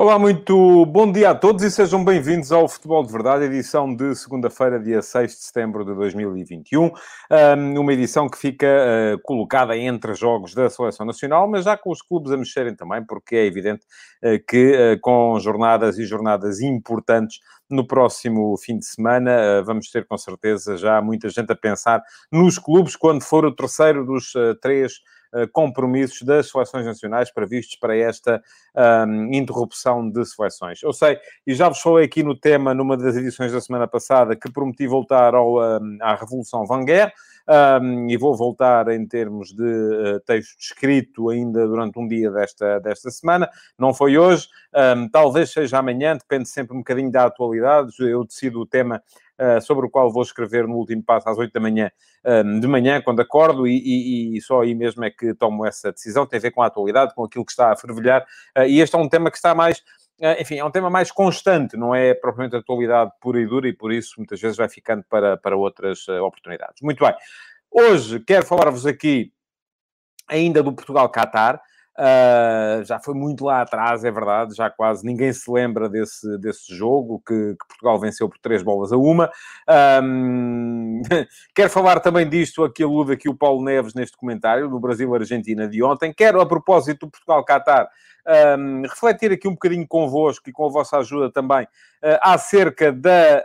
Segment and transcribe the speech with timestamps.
[0.00, 4.14] Olá, muito bom dia a todos e sejam bem-vindos ao Futebol de Verdade, edição de
[4.14, 6.92] segunda-feira, dia 6 de setembro de 2021.
[7.76, 12.00] uma edição que fica uh, colocada entre jogos da Seleção Nacional, mas já com os
[12.00, 13.84] clubes a mexerem também, porque é evidente
[14.22, 20.06] uh, que uh, com jornadas e jornadas importantes no próximo fim de semana, vamos ter
[20.06, 24.92] com certeza já muita gente a pensar nos clubes quando for o terceiro dos três
[25.52, 28.42] compromissos das seleções nacionais previstos para esta
[29.06, 30.82] um, interrupção de seleções.
[30.82, 34.36] Eu sei, e já vos falei aqui no tema, numa das edições da semana passada,
[34.36, 37.12] que prometi voltar ao, um, à Revolução Vanguer,
[37.82, 42.78] um, e vou voltar em termos de uh, texto escrito ainda durante um dia desta,
[42.78, 43.48] desta semana.
[43.78, 44.48] Não foi hoje,
[45.10, 47.94] talvez seja amanhã, depende sempre um bocadinho da atualidade.
[48.00, 49.02] Eu decido o tema
[49.62, 51.90] sobre o qual vou escrever no último passo às 8 da manhã,
[52.44, 55.92] um, de manhã, quando acordo, e, e, e, só aí mesmo é que tomo essa
[55.92, 56.26] decisão.
[56.26, 58.96] Tem a ver com a atualidade, com aquilo que está a fervilhar, uh, e este
[58.96, 59.82] é um tema que está mais
[60.40, 63.92] enfim, é um tema mais constante, não é propriamente atualidade pura e dura, e por
[63.92, 66.82] isso muitas vezes vai ficando para, para outras oportunidades.
[66.82, 67.14] Muito bem.
[67.70, 69.32] Hoje quero falar-vos aqui
[70.26, 71.60] ainda do Portugal-Catar.
[71.98, 76.72] Uh, já foi muito lá atrás, é verdade, já quase ninguém se lembra desse, desse
[76.72, 79.28] jogo que, que Portugal venceu por três bolas a uma.
[80.00, 81.02] Um,
[81.52, 85.82] quero falar também disto, aqui alude aqui o Paulo Neves neste comentário, do Brasil-Argentina de
[85.82, 86.14] ontem.
[86.14, 87.88] Quero, a propósito do Portugal-Catar,
[88.28, 93.44] um, refletir aqui um bocadinho convosco e com a vossa ajuda também uh, acerca da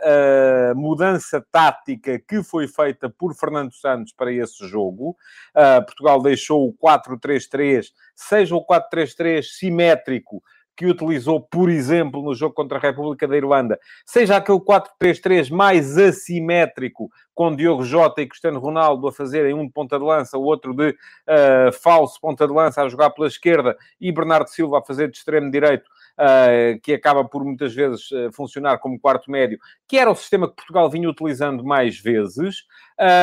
[0.72, 5.16] uh, mudança tática que foi feita por Fernando Santos para esse jogo.
[5.54, 10.42] Uh, Portugal deixou o 4-3-3, seja o 4-3-3 simétrico,
[10.76, 15.96] que utilizou, por exemplo, no jogo contra a República da Irlanda, seja aquele 4-3-3 mais
[15.96, 20.42] assimétrico, com Diogo Jota e Cristiano Ronaldo a fazerem um de ponta de lança, o
[20.42, 24.84] outro de uh, falso ponta de lança a jogar pela esquerda e Bernardo Silva a
[24.84, 25.84] fazer de extremo direito,
[26.18, 30.48] uh, que acaba por muitas vezes uh, funcionar como quarto médio, que era o sistema
[30.48, 32.64] que Portugal vinha utilizando mais vezes.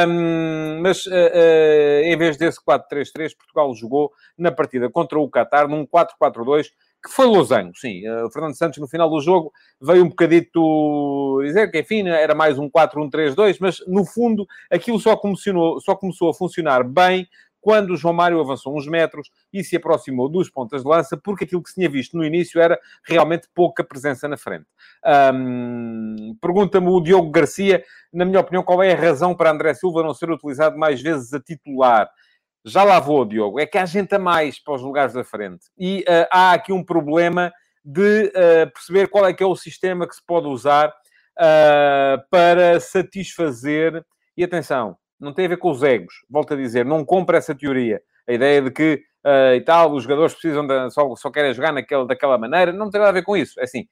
[0.05, 6.67] Um, mas em vez desse 4-3-3, Portugal jogou na partida contra o Qatar num 4-4-2
[7.03, 8.05] que foi losango, sim.
[8.05, 9.51] Eh, o Fernando Santos, no final do jogo,
[9.81, 15.15] veio um bocadito dizer que, enfim, era mais um 4-1-3-2, mas, no fundo, aquilo só
[15.15, 17.27] começou, só começou a funcionar bem
[17.61, 21.43] quando o João Mário avançou uns metros e se aproximou dos pontas de lança, porque
[21.43, 24.65] aquilo que se tinha visto no início era realmente pouca presença na frente.
[25.33, 30.01] Um, Pergunta-me o Diogo Garcia, na minha opinião, qual é a razão para André Silva
[30.01, 32.09] não ser utilizado mais vezes a titular?
[32.65, 33.59] Já lá vou, Diogo.
[33.59, 35.65] É que há gente a mais para os lugares da frente.
[35.77, 37.51] E uh, há aqui um problema
[37.83, 42.79] de uh, perceber qual é que é o sistema que se pode usar uh, para
[42.79, 44.03] satisfazer...
[44.37, 46.13] E atenção, não tem a ver com os egos.
[46.29, 48.01] Volto a dizer, não compra essa teoria.
[48.27, 49.03] A ideia de que
[49.55, 51.73] e tal, os jogadores precisam de, só, só querem jogar
[52.07, 52.71] daquela maneira.
[52.71, 53.59] Não tem nada a ver com isso.
[53.59, 53.85] É assim,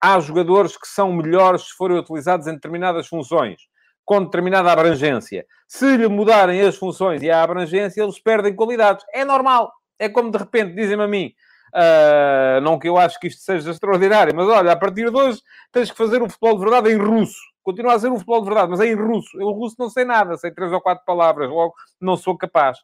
[0.00, 3.60] há jogadores que são melhores se forem utilizados em determinadas funções
[4.08, 5.44] com determinada abrangência.
[5.66, 9.04] Se lhe mudarem as funções e a abrangência, eles perdem qualidades.
[9.12, 9.70] É normal.
[9.98, 11.34] É como de repente dizem-me a mim,
[11.74, 15.42] uh, não que eu acho que isto seja extraordinário, mas olha, a partir de hoje
[15.70, 17.38] tens que fazer o futebol de verdade em russo.
[17.62, 19.38] Continua a ser o futebol de verdade, mas é em russo.
[19.38, 22.78] Eu, russo, não sei nada, sei três ou quatro palavras, logo não sou capaz.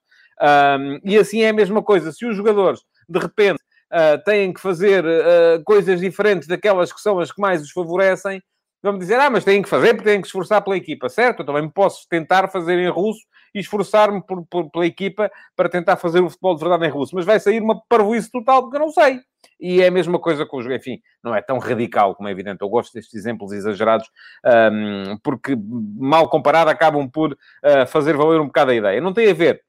[1.03, 2.13] E assim é a mesma coisa.
[2.13, 7.19] Se os jogadores, de repente, uh, têm que fazer uh, coisas diferentes daquelas que são
[7.19, 8.43] as que mais os favorecem,
[8.85, 11.41] vamos dizer, ah, mas têm que fazer porque têm que esforçar pela equipa, certo?
[11.41, 13.21] Eu também posso tentar fazer em russo
[13.55, 17.15] e esforçar-me por, por, pela equipa para tentar fazer o futebol de verdade em russo,
[17.15, 19.21] mas vai sair uma parvoíce total porque eu não sei.
[19.59, 20.67] E é a mesma coisa com os...
[20.67, 22.61] Enfim, não é tão radical como é evidente.
[22.61, 24.09] Eu gosto destes exemplos exagerados
[24.45, 25.57] um, porque,
[25.97, 29.01] mal comparado, acabam por uh, fazer valer um bocado a ideia.
[29.01, 29.63] Não tem a ver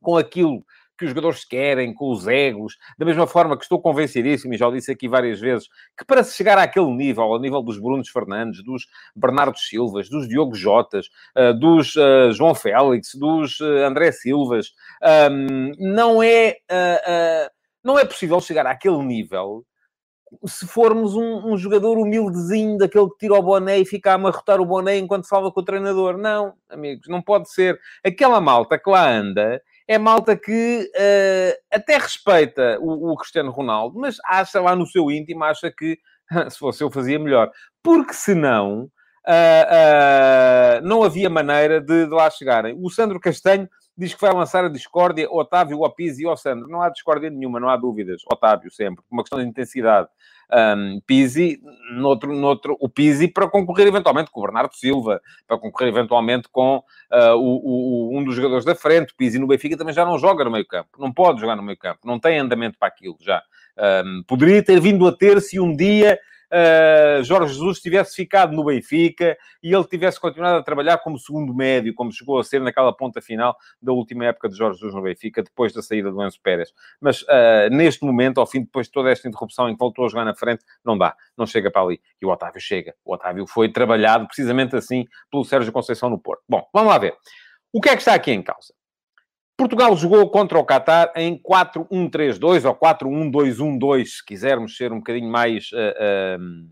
[0.00, 0.62] com aquilo
[0.96, 4.66] que os jogadores querem, com os egos, da mesma forma que estou convencidíssimo, e já
[4.66, 8.08] o disse aqui várias vezes, que para se chegar àquele nível, ao nível dos Brunos
[8.08, 11.06] Fernandes, dos Bernardo Silvas, dos Diogo Jotas,
[11.36, 14.72] uh, dos uh, João Félix, dos uh, André Silvas,
[15.30, 16.56] um, não é,
[17.84, 19.64] não é possível chegar àquele nível
[20.44, 24.60] se formos um, um, jogador humildezinho, daquele que tira o boné e fica a amarrotar
[24.60, 26.18] o boné enquanto fala com o treinador.
[26.18, 27.78] Não, amigos, não pode ser.
[28.04, 33.98] Aquela malta que lá anda é malta que uh, até respeita o, o, Cristiano Ronaldo,
[33.98, 35.98] mas acha lá no seu íntimo, acha que
[36.50, 37.50] se fosse eu fazia melhor.
[37.82, 38.90] Porque senão
[39.26, 42.76] uh, uh, não havia maneira de, de lá chegarem.
[42.80, 46.68] O Sandro Castanho diz que vai lançar a discórdia Otávio, ao Pizzi e ao Sandro.
[46.68, 48.22] Não há discórdia nenhuma, não há dúvidas.
[48.30, 50.08] Otávio sempre, uma questão de intensidade.
[50.52, 51.60] Um, Pizzi,
[51.92, 56.76] noutro, noutro, o Pizzi para concorrer eventualmente com o Bernardo Silva, para concorrer eventualmente com
[56.76, 59.12] uh, o, o, um dos jogadores da frente.
[59.12, 61.62] O Pizzi no Benfica também já não joga no meio campo, não pode jogar no
[61.62, 63.42] meio campo, não tem andamento para aquilo já.
[64.04, 66.18] Um, poderia ter vindo a ter se um dia
[66.52, 71.54] uh, Jorge Jesus tivesse ficado no Benfica e ele tivesse continuado a trabalhar como segundo
[71.54, 75.02] médio, como chegou a ser naquela ponta final da última época de Jorge Jesus no
[75.02, 76.72] Benfica, depois da saída do Enzo Pérez.
[77.00, 80.08] Mas uh, neste momento, ao fim, depois de toda esta interrupção em que voltou a
[80.08, 82.00] jogar na frente, não dá, não chega para ali.
[82.20, 82.94] E o Otávio chega.
[83.04, 86.42] O Otávio foi trabalhado precisamente assim pelo Sérgio Conceição no Porto.
[86.48, 87.14] Bom, vamos lá ver.
[87.72, 88.72] O que é que está aqui em causa?
[89.56, 95.70] Portugal jogou contra o Qatar em 4-1-3-2 ou 4-1-2-1-2, se quisermos ser um bocadinho mais,
[95.72, 96.68] uh, uh,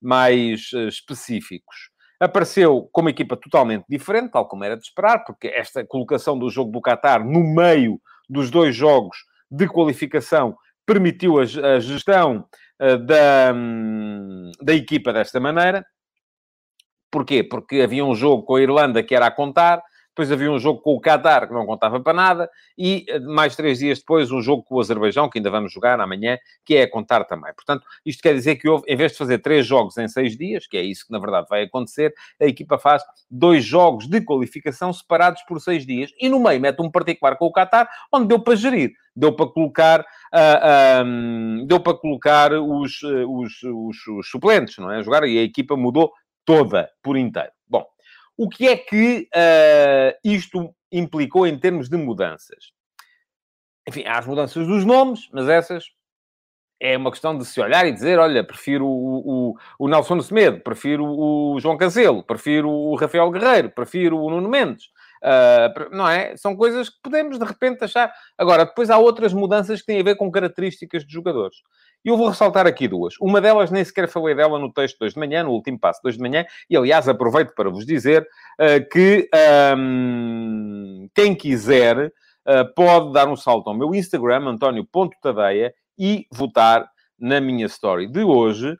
[0.00, 1.90] mais uh, específicos.
[2.18, 6.48] Apareceu com uma equipa totalmente diferente, tal como era de esperar, porque esta colocação do
[6.48, 9.18] jogo do Qatar no meio dos dois jogos
[9.50, 10.56] de qualificação
[10.86, 12.46] permitiu a, gestão
[12.78, 15.84] da, um, da equipa desta maneira.
[17.10, 17.42] Porquê?
[17.42, 19.82] Porque havia um jogo com a Irlanda que era a contar,
[20.14, 23.56] depois havia um jogo com o Qatar, que não contava para nada, e eh, mais
[23.56, 26.84] três dias depois um jogo com o Azerbaijão, que ainda vamos jogar amanhã, que é
[26.84, 27.52] a contar também.
[27.52, 30.68] Portanto, isto quer dizer que houve, em vez de fazer três jogos em seis dias,
[30.68, 34.92] que é isso que na verdade vai acontecer, a equipa faz dois jogos de qualificação
[34.92, 38.38] separados por seis dias, e no meio mete um particular com o Qatar, onde deu
[38.38, 44.06] para gerir deu para colocar, uh, ah, um, deu para colocar os, eh, os, os,
[44.08, 45.04] os, suplentes, não é?
[45.04, 46.12] Jogar e a equipa mudou
[46.44, 47.50] toda por inteiro.
[47.68, 47.84] Bom,
[48.36, 52.72] o que é que uh, isto implicou em termos de mudanças?
[53.88, 55.84] Enfim, há as mudanças dos nomes, mas essas
[56.80, 60.60] é uma questão de se olhar e dizer, olha, prefiro o, o, o Nelson Semedo,
[60.60, 64.90] prefiro o João Cancelo, prefiro o Rafael Guerreiro, prefiro o Nuno Mendes.
[65.24, 66.36] Uh, não é?
[66.36, 68.12] São coisas que podemos de repente achar.
[68.36, 71.56] Agora, depois há outras mudanças que têm a ver com características de jogadores.
[72.04, 73.14] E eu vou ressaltar aqui duas.
[73.18, 76.02] Uma delas, nem sequer falei dela no texto de hoje de manhã, no último passo
[76.02, 78.28] de hoje de manhã, e aliás aproveito para vos dizer
[78.60, 79.26] uh, que
[79.78, 86.86] um, quem quiser uh, pode dar um salto ao meu Instagram, António.tadeia, e votar
[87.18, 88.76] na minha story de hoje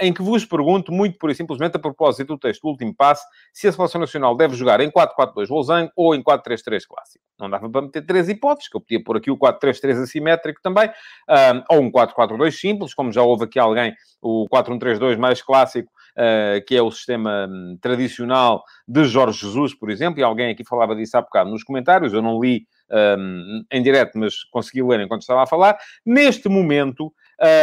[0.00, 3.24] em que vos pergunto, muito por e simplesmente a propósito do texto do último passo,
[3.52, 7.24] se a Seleção Nacional deve jogar em 4-4-2 Losango ou em 4-3-3 clássico.
[7.38, 10.88] Não dava para meter três hipóteses, que eu podia pôr aqui o 4-3-3 assimétrico também,
[10.88, 16.58] uh, ou um 4-4-2 simples, como já houve aqui alguém, o 4-1-3-2 mais clássico, Uh,
[16.66, 20.96] que é o sistema um, tradicional de Jorge Jesus, por exemplo, e alguém aqui falava
[20.96, 25.20] disso há bocado nos comentários, eu não li um, em direto, mas consegui ler enquanto
[25.20, 25.78] estava a falar.
[26.04, 27.12] Neste momento,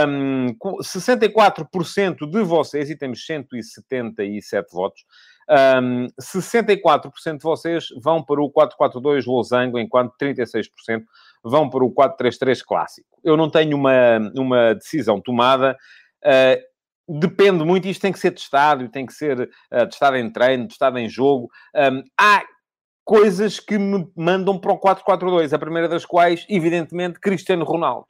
[0.08, 0.48] um,
[0.82, 5.04] 64% de vocês, e temos 177 votos,
[5.50, 10.70] um, 64% de vocês vão para o 442 Losango, enquanto 36%
[11.44, 13.08] vão para o 433 clássico.
[13.24, 15.78] Eu não tenho uma, uma decisão tomada.
[16.24, 20.68] Uh, depende muito, isto tem que ser testado, tem que ser uh, testado em treino,
[20.68, 21.50] testado em jogo.
[21.76, 22.44] Um, há
[23.04, 28.08] coisas que me mandam para o 4-4-2, a primeira das quais, evidentemente, Cristiano Ronaldo.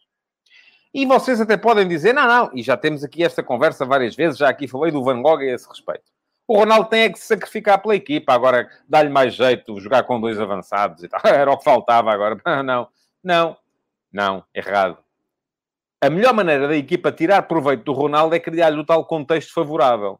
[0.96, 4.38] E vocês até podem dizer, não, não, e já temos aqui esta conversa várias vezes,
[4.38, 6.06] já aqui falei do Van Gogh a esse respeito.
[6.48, 10.22] O Ronaldo tem é que se sacrificar pela equipa, agora dá-lhe mais jeito jogar com
[10.22, 11.20] dois avançados e tal.
[11.30, 12.40] Era o que faltava agora.
[12.64, 12.88] Não,
[13.22, 13.58] não,
[14.14, 14.98] não, errado.
[16.00, 20.18] A melhor maneira da equipa tirar proveito do Ronaldo é criar-lhe o tal contexto favorável.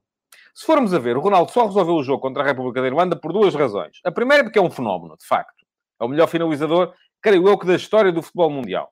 [0.54, 3.16] Se formos a ver, o Ronaldo só resolveu o jogo contra a República da Irlanda
[3.16, 4.02] por duas razões.
[4.04, 5.64] A primeira é porque é um fenómeno, de facto.
[6.02, 8.92] É o melhor finalizador, creio eu, que da história do futebol mundial.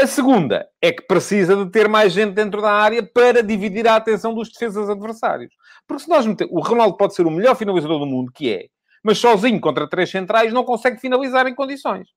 [0.00, 3.96] A segunda é que precisa de ter mais gente dentro da área para dividir a
[3.96, 5.52] atenção dos defesas adversários.
[5.86, 6.24] Porque se nós.
[6.48, 8.68] O Ronaldo pode ser o melhor finalizador do mundo, que é,
[9.04, 12.08] mas sozinho contra três centrais não consegue finalizar em condições.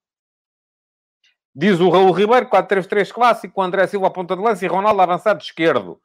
[1.54, 5.02] Diz o Raul Ribeiro, 4-3-3 clássico, com André Silva à ponta de lança e Ronaldo
[5.02, 6.00] avançado esquerdo.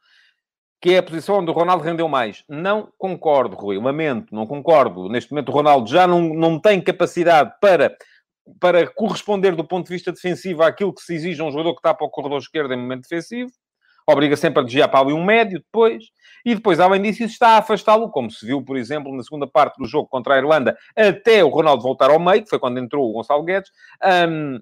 [0.82, 2.44] Que é a posição onde o Ronaldo rendeu mais.
[2.46, 3.78] Não concordo, Rui.
[3.80, 5.08] Lamento, não concordo.
[5.08, 7.96] Neste momento o Ronaldo já não, não tem capacidade para
[8.58, 11.80] para corresponder do ponto de vista defensivo àquilo que se exige a um jogador que
[11.80, 13.50] está para o corredor esquerdo em momento defensivo.
[14.06, 16.04] Obriga sempre a desviar para ali um médio depois.
[16.44, 19.46] E depois, além disso, isso está a afastá-lo, como se viu, por exemplo, na segunda
[19.46, 22.78] parte do jogo contra a Irlanda, até o Ronaldo voltar ao meio, que foi quando
[22.78, 23.70] entrou o Gonçalo Guedes.
[24.28, 24.58] Um,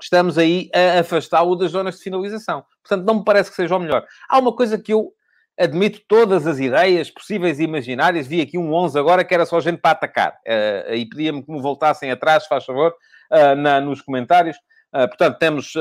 [0.00, 2.64] estamos aí a afastá-lo das zonas de finalização.
[2.82, 4.06] Portanto, não me parece que seja o melhor.
[4.28, 5.12] Há uma coisa que eu
[5.58, 8.26] admito todas as ideias possíveis e imaginárias.
[8.26, 10.32] Vi aqui um 11 agora que era só gente para atacar.
[10.46, 12.94] Uh, e pedia-me que me voltassem atrás, faz favor,
[13.32, 14.56] uh, na, nos comentários.
[14.94, 15.72] Uh, portanto, temos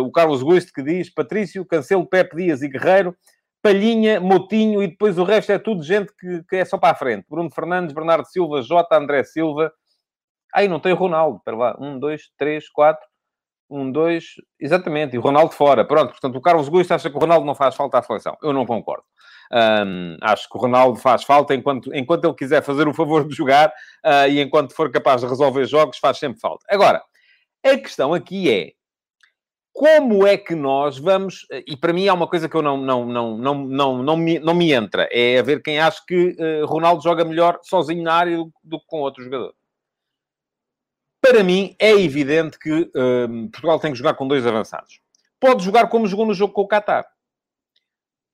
[0.00, 3.14] o Carlos Guiste que diz Patrício, Cancelo, Pepe Dias e Guerreiro,
[3.60, 6.94] Palhinha, Motinho e depois o resto é tudo gente que, que é só para a
[6.94, 7.26] frente.
[7.28, 9.72] Bruno Fernandes, Bernardo Silva, Jota, André Silva,
[10.52, 13.06] Aí não tem Ronaldo, espera lá, um, dois, três, quatro,
[13.72, 15.84] um, dois, exatamente, e o Ronaldo fora.
[15.84, 18.36] Pronto, portanto, o Carlos Gusto acha que o Ronaldo não faz falta à seleção.
[18.42, 19.04] Eu não concordo.
[19.52, 23.34] Um, acho que o Ronaldo faz falta enquanto, enquanto ele quiser fazer o favor de
[23.34, 26.64] jogar uh, e enquanto for capaz de resolver jogos, faz sempre falta.
[26.70, 27.02] Agora,
[27.64, 28.72] a questão aqui é
[29.72, 31.46] como é que nós vamos.
[31.66, 34.38] E para mim é uma coisa que eu não, não, não, não, não, não, me,
[34.38, 35.08] não me entra.
[35.10, 38.78] É a ver quem acha que uh, Ronaldo joga melhor sozinho na área do, do
[38.78, 39.54] que com outro jogador.
[41.22, 45.00] Para mim é evidente que uh, Portugal tem que jogar com dois avançados.
[45.38, 47.06] Pode jogar como jogou no jogo com o Qatar.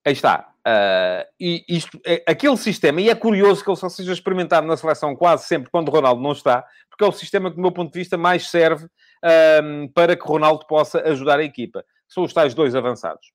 [0.07, 0.55] Aí está.
[0.67, 4.77] Uh, e isto, é, aquele sistema, e é curioso que ele só seja experimentado na
[4.77, 7.93] seleção quase sempre quando Ronaldo não está, porque é o sistema que, do meu ponto
[7.93, 11.85] de vista, mais serve uh, para que Ronaldo possa ajudar a equipa.
[12.09, 13.33] São os tais dois avançados.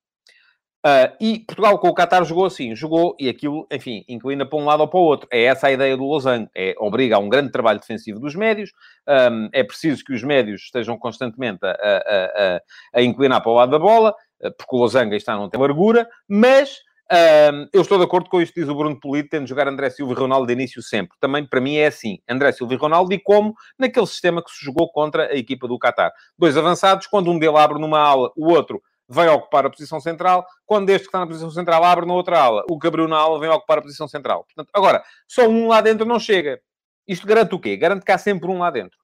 [0.86, 4.66] Uh, e Portugal com o Qatar jogou assim, jogou e aquilo, enfim, inclina para um
[4.66, 5.30] lado ou para o outro.
[5.32, 6.50] É essa a ideia do Losango.
[6.54, 8.72] É, obriga a um grande trabalho defensivo dos médios.
[9.08, 12.62] Um, é preciso que os médios estejam constantemente a, a, a,
[13.00, 14.13] a inclinar para o lado da bola,
[14.58, 16.82] porque o Losango está não tem largura, mas
[17.13, 19.90] um, eu estou de acordo com isto diz o Bruno Polito, tendo de jogar André
[19.90, 21.18] Silva e Ronaldo de início sempre.
[21.20, 22.20] Também, para mim, é assim.
[22.28, 25.78] André Silva e Ronaldo, e como naquele sistema que se jogou contra a equipa do
[25.78, 26.12] Qatar.
[26.38, 28.82] Dois avançados, quando um dele abre numa ala, o outro
[29.13, 30.46] vai ocupar a posição central.
[30.65, 33.17] Quando este que está na posição central abre na outra ala, o que abriu na
[33.17, 34.43] ala vem ocupar a posição central.
[34.46, 36.60] Portanto, agora, só um lá dentro não chega.
[37.08, 37.75] Isto garante o quê?
[37.77, 38.98] Garante que há sempre um lá dentro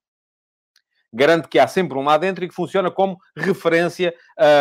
[1.11, 4.13] garante que há sempre um lá dentro e que funciona como referência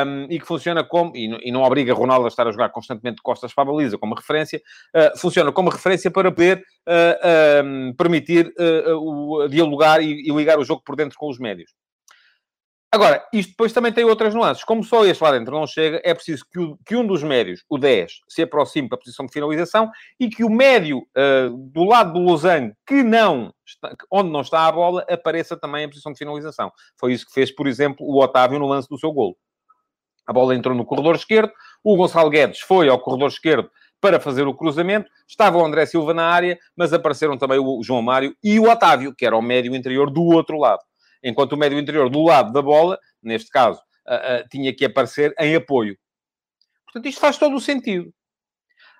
[0.07, 3.17] um, e que funciona como, e, e, não obriga Ronaldo a estar a jogar constantemente
[3.17, 4.61] de costas para a baliza como referência,
[4.95, 10.59] uh, funciona como referência para poder uh, um, permitir uh, o, dialogar e, e ligar
[10.59, 11.73] o jogo por dentro com os médios.
[12.91, 14.65] Agora, isto depois também tem outras nuances.
[14.65, 17.63] Como só este lá dentro não chega, é preciso que, o, que um dos médios,
[17.69, 21.85] o 10, se aproxime para a posição de finalização e que o médio uh, do
[21.85, 26.13] lado do Losango, que não está, onde não está a bola, apareça também em posição
[26.13, 26.73] de finalização.
[26.99, 29.37] Foi isso que fez, por exemplo, o Otávio no lance do seu golo.
[30.27, 31.53] A bola entrou no corredor esquerdo,
[31.85, 36.15] o Gonçalo Guedes foi ao corredor esquerdo para fazer o cruzamento, estava o André Silva
[36.15, 39.75] na área, mas apareceram também o João Mário e o Otávio, que era o médio
[39.75, 40.81] interior do outro lado
[41.23, 45.35] enquanto o médio interior do lado da bola, neste caso, uh, uh, tinha que aparecer
[45.39, 45.99] em apoio.
[46.85, 48.13] Portanto, isto faz todo o sentido.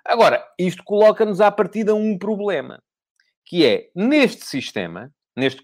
[0.05, 2.81] Agora, isto coloca-nos à partida um problema,
[3.45, 5.61] que é, neste sistema, neste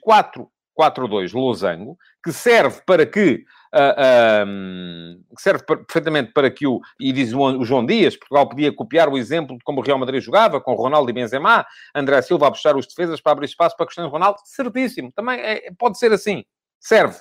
[0.77, 7.34] 4-4-2 losango, que serve para que uh, um, serve perfeitamente para que o, e diz
[7.34, 10.74] o, João Dias, Portugal podia copiar o exemplo de como o Real Madrid jogava, com
[10.74, 14.39] Ronaldo e Benzema, André Silva a puxar os defesas para abrir espaço para Cristiano Ronaldo,
[14.44, 16.44] certíssimo, também é, pode ser assim,
[16.79, 17.17] serve.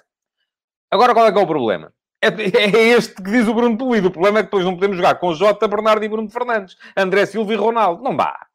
[0.90, 1.92] Agora qual é que é o problema?
[2.24, 4.08] É, é este que diz o Bruno Polido.
[4.08, 6.74] O problema é que depois não podemos jogar com Jota, Bernardo e Bruno Fernandes.
[6.96, 8.02] André Silva e Ronaldo.
[8.02, 8.46] Não dá.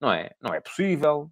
[0.00, 0.30] Não é?
[0.40, 1.30] Não é possível.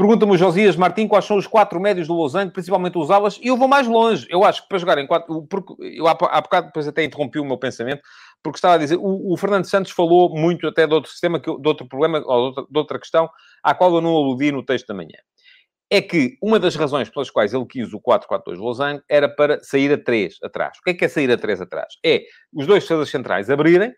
[0.00, 3.48] Pergunta-me o Josias Martim quais são os quatro médios do Losango, principalmente os alas, e
[3.48, 4.26] eu vou mais longe.
[4.30, 5.46] Eu acho que para jogar em quatro.
[5.78, 8.00] Eu há, há bocado depois até interrompi o meu pensamento,
[8.42, 8.96] porque estava a dizer.
[8.96, 12.30] O, o Fernando Santos falou muito até de outro sistema, de outro problema, ou de
[12.30, 13.28] outra, de outra questão,
[13.62, 15.18] à qual eu não aludi no texto da manhã.
[15.90, 19.92] É que uma das razões pelas quais ele quis o 4-4-2 Losango era para sair
[19.92, 20.78] a 3 atrás.
[20.78, 21.92] O que é que é sair a 3 atrás?
[22.02, 22.22] É
[22.54, 23.92] os dois defesas centrais abrirem,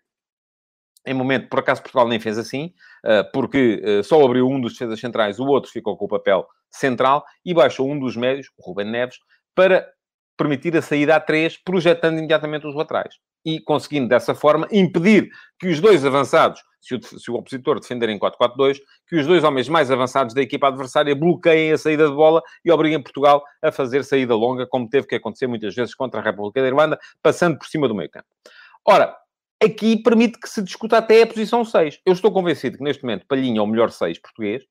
[1.07, 2.73] em momento, por acaso, Portugal nem fez assim,
[3.05, 6.47] eh, porque eh, só abriu um dos defesas centrais, o outro ficou com o papel
[6.71, 9.19] central e baixou um dos médios, o Ruben Neves,
[9.55, 9.87] para
[10.37, 13.15] permitir a saída a três, projetando imediatamente os laterais.
[13.45, 15.29] E conseguindo, dessa forma, impedir
[15.59, 18.79] que os dois avançados, se o, se o opositor defender em 4-4-2,
[19.09, 22.71] que os dois homens mais avançados da equipa adversária bloqueiem a saída de bola e
[22.71, 26.61] obriguem Portugal a fazer saída longa, como teve que acontecer muitas vezes contra a República
[26.61, 28.27] da Irlanda, passando por cima do meio campo.
[28.85, 29.17] Ora,
[29.65, 32.01] aqui permite que se discuta até a posição 6.
[32.05, 34.63] Eu estou convencido que neste momento Palhinha é o melhor 6 português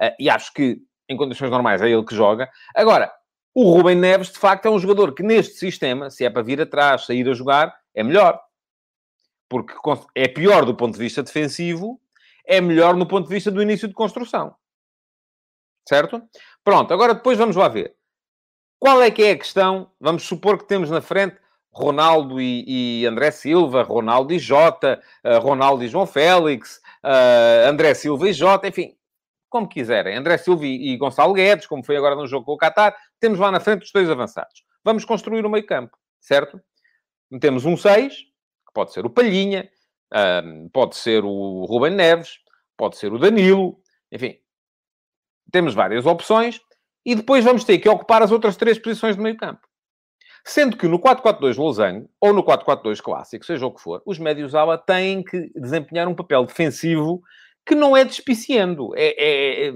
[0.00, 0.78] uh, e acho que
[1.08, 2.50] em condições normais é ele que joga.
[2.74, 3.12] Agora,
[3.54, 6.60] o Rubem Neves de facto é um jogador que neste sistema, se é para vir
[6.60, 8.40] atrás, sair a jogar, é melhor.
[9.48, 9.72] Porque
[10.14, 12.00] é pior do ponto de vista defensivo,
[12.44, 14.54] é melhor no ponto de vista do início de construção.
[15.88, 16.22] Certo?
[16.64, 17.94] Pronto, agora depois vamos lá ver.
[18.78, 19.90] Qual é que é a questão?
[20.00, 21.38] Vamos supor que temos na frente
[21.76, 27.92] Ronaldo e, e, André Silva, Ronaldo e Jota, uh, Ronaldo e João Félix, uh, André
[27.92, 28.96] Silva e Jota, enfim,
[29.50, 30.16] como quiserem.
[30.16, 33.38] André Silva e, e, Gonçalo Guedes, como foi agora no jogo com o Qatar, temos
[33.38, 34.64] lá na frente os dois avançados.
[34.82, 36.58] Vamos construir o meio campo, certo?
[37.42, 39.68] Temos um 6, que pode ser o Palhinha,
[40.14, 42.38] uh, pode ser o Ruben Neves,
[42.74, 43.78] pode ser o Danilo,
[44.10, 44.38] enfim,
[45.52, 46.58] temos várias opções
[47.04, 49.68] e depois vamos ter que ocupar as outras três posições do meio campo.
[50.48, 54.54] Sendo que no 4-4-2 Losango, ou no 4-4-2 clássico, seja o que for, os médios
[54.54, 57.20] ala têm que desempenhar um papel defensivo
[57.66, 58.92] que não é despiciando.
[58.94, 59.72] É, é, é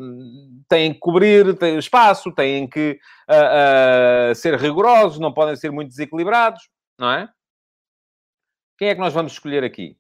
[0.69, 5.89] têm que cobrir têm espaço, têm que uh, uh, ser rigorosos, não podem ser muito
[5.89, 6.63] desequilibrados,
[6.97, 7.29] não é?
[8.79, 9.97] Quem é que nós vamos escolher aqui?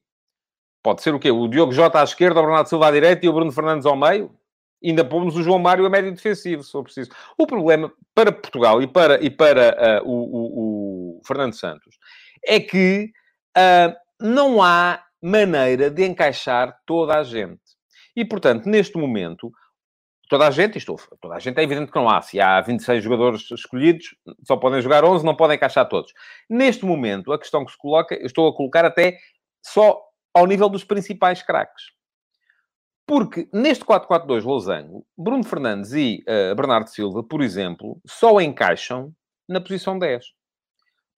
[0.84, 1.32] Pode ser o quê?
[1.32, 3.96] O Diogo Jota à esquerda, o Bernardo Silva à direita e o Bruno Fernandes ao
[3.96, 4.32] meio?
[4.82, 7.10] Ainda pomos o João Mário a médio defensivo, se for preciso.
[7.36, 11.98] O problema para Portugal e para, e para uh, o, o, o, Fernando Santos
[12.44, 13.10] é que
[13.56, 17.60] uh, não há maneira de encaixar toda a gente.
[18.16, 19.52] E, portanto, neste momento,
[20.28, 22.22] toda a gente, isto, toda a gente é evidente que não há.
[22.22, 24.14] Se há 26 jogadores escolhidos,
[24.46, 26.12] só podem jogar 11, não podem encaixar todos.
[26.48, 29.18] Neste momento, a questão que se coloca, eu estou a colocar até
[29.62, 30.00] só
[30.32, 31.84] ao nível dos principais craques.
[33.10, 39.12] Porque neste 4-4-2 losango, Bruno Fernandes e uh, Bernardo Silva, por exemplo, só encaixam
[39.48, 40.24] na posição 10.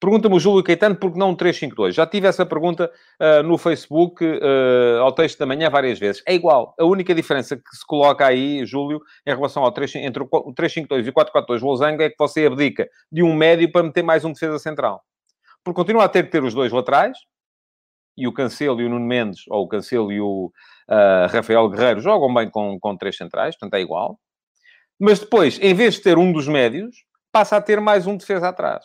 [0.01, 1.93] Pergunta-me o Júlio Caetano porque não um 3-5-2.
[1.93, 6.23] Já tive essa pergunta uh, no Facebook, uh, ao texto da manhã, várias vezes.
[6.27, 6.75] É igual.
[6.81, 11.05] A única diferença que se coloca aí, Júlio, em relação ao 3, entre o 3-5-2
[11.05, 14.33] e o 4-4-2 losango, é que você abdica de um médio para meter mais um
[14.33, 15.03] defesa central.
[15.63, 17.19] Porque continua a ter que ter os dois laterais,
[18.17, 20.53] e o Cancelo e o Nuno Mendes, ou o Cancelo e o
[20.89, 24.19] uh, Rafael Guerreiro jogam bem com, com três centrais, portanto é igual.
[24.99, 26.97] Mas depois, em vez de ter um dos médios,
[27.33, 28.85] passa a ter mais um defesa atrás.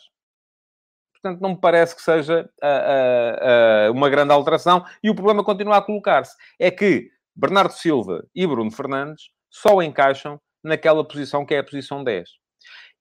[1.14, 4.86] Portanto, não me parece que seja uh, uh, uma grande alteração.
[5.04, 6.36] E o problema continua a colocar-se.
[6.60, 12.04] É que Bernardo Silva e Bruno Fernandes só encaixam naquela posição que é a posição
[12.04, 12.30] 10.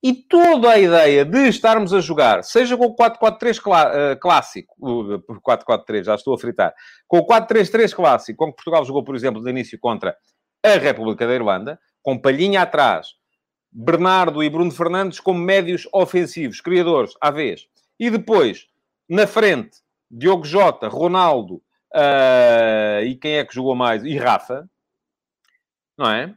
[0.03, 4.75] E toda a ideia de estarmos a jogar, seja com o 4-4-3 clá, uh, clássico,
[4.79, 6.75] uh, 4-4-3, já estou a fritar,
[7.09, 10.17] com o 4-3-3 clássico, com que Portugal jogou, por exemplo, de início contra
[10.63, 13.15] a República da Irlanda, com Palhinha atrás,
[13.73, 17.67] Bernardo e Bruno Fernandes como médios ofensivos, criadores, à vez.
[17.99, 18.67] E depois,
[19.09, 19.79] na frente,
[20.11, 21.57] Diogo Jota, Ronaldo
[21.95, 24.05] uh, e quem é que jogou mais?
[24.05, 24.69] E Rafa,
[25.99, 26.35] não é?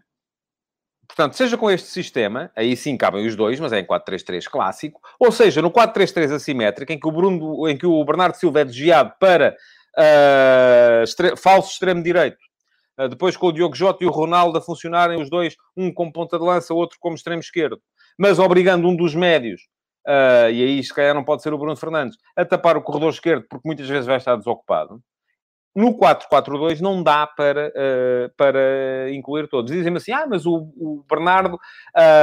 [1.09, 5.01] Portanto, seja com este sistema, aí sim cabem os dois, mas é em 4-3-3 clássico,
[5.19, 8.65] ou seja, no 4-3-3 assimétrico, em que o, Bruno, em que o Bernardo Silva é
[8.65, 9.57] desviado para
[9.97, 12.37] uh, estre falso extremo-direito,
[12.99, 16.13] uh, depois com o Diogo Jota e o Ronaldo a funcionarem os dois, um como
[16.13, 17.81] ponta de lança, outro como extremo-esquerdo,
[18.15, 19.63] mas obrigando um dos médios,
[20.07, 23.09] uh, e aí se calhar não pode ser o Bruno Fernandes, a tapar o corredor
[23.09, 25.01] esquerdo, porque muitas vezes vai estar desocupado,
[25.75, 29.71] no 4-4-2 não dá para, uh, para incluir todos.
[29.71, 31.59] Dizem-me assim, ah, mas o, o Bernardo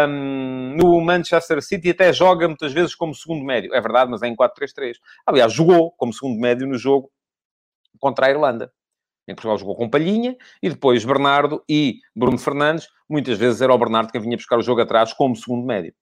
[0.09, 3.73] um, no Manchester City até joga muitas vezes como segundo médio.
[3.75, 4.97] É verdade, mas é em 4-3-3.
[5.25, 7.11] Aliás, jogou como segundo médio no jogo
[8.01, 8.73] contra a Irlanda.
[9.29, 12.89] Em Portugal jogou com Palhinha e depois Bernardo e Bruno Fernandes.
[13.09, 15.95] Muitas vezes era o Bernardo que vinha buscar o jogo atrás como segundo médio.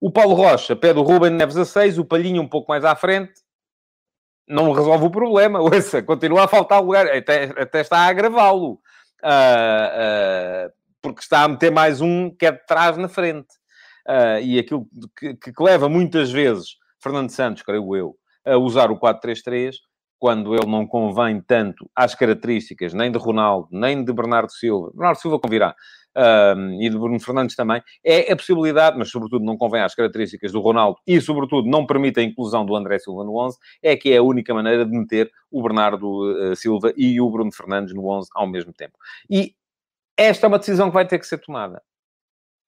[0.00, 2.94] O Paulo Rocha pede o Ruben Neves a 6, o Palhinha um pouco mais à
[2.94, 3.43] frente
[4.46, 5.60] não resolve o problema.
[5.62, 8.80] Ouça, continua a faltar lugar, até, até está a agravá-lo.
[9.22, 13.48] Uh, uh, porque está a meter mais um que é de trás na frente.
[14.06, 14.86] Uh, e aquilo
[15.18, 19.76] que, que, leva muitas vezes Fernando Santos, creio eu, a usar o 4-3-3,
[20.24, 24.90] quando ele não convém tanto às características nem de Ronaldo, nem de Bernardo Silva.
[24.94, 25.76] Bernardo Silva convirá,
[26.80, 30.62] e de Bruno Fernandes também, é a possibilidade, mas sobretudo não convém às características do
[30.62, 34.16] Ronaldo e sobretudo não permite a inclusão do André Silva no 11, é que é
[34.16, 38.30] a única maneira de meter o Bernardo uh, Silva e o Bruno Fernandes no 11
[38.34, 38.96] ao mesmo tempo.
[39.28, 39.52] E
[40.16, 41.82] esta é uma decisão que vai ter que ser tomada.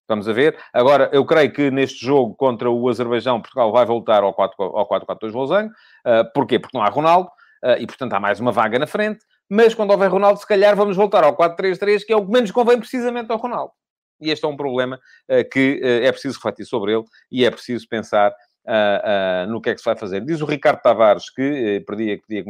[0.07, 0.59] Vamos a ver.
[0.75, 5.71] Agora, eu creio que neste jogo contra o Azerbaijão, Portugal vai voltar ao 4-4-2 Losango.
[6.07, 6.59] Uh, porquê?
[6.59, 7.31] Porque não há Ronaldo
[7.65, 10.75] uh, e, portanto, há mais uma vaga na frente mas quando houver Ronaldo, se calhar
[10.75, 13.73] vamos voltar ao 4-3-3, que é o que menos convém precisamente ao Ronaldo.
[14.21, 17.51] E este é um problema uh, que uh, é preciso refletir sobre ele e é
[17.51, 20.25] preciso pensar uh, no que é que se vai fazer.
[20.25, 22.45] Diz o Ricardo Tavares que, perdi, que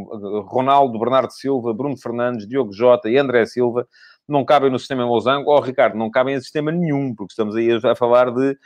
[0.47, 3.87] Ronaldo, Bernardo Silva, Bruno Fernandes, Diogo Jota e André Silva
[4.29, 5.51] não cabem no sistema Losango.
[5.51, 8.57] Oh, Ricardo, não cabem em sistema nenhum, porque estamos aí a, falar de